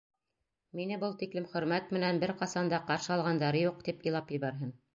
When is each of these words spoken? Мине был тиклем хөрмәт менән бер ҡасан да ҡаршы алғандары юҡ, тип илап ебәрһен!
Мине 0.79 0.97
был 1.03 1.11
тиклем 1.19 1.45
хөрмәт 1.51 1.93
менән 1.97 2.21
бер 2.25 2.35
ҡасан 2.41 2.73
да 2.73 2.79
ҡаршы 2.89 3.15
алғандары 3.19 3.65
юҡ, 3.67 3.81
тип 3.91 4.05
илап 4.11 4.35
ебәрһен! 4.39 4.77